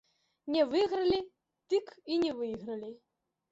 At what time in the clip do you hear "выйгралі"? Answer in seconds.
0.71-1.19, 2.43-2.93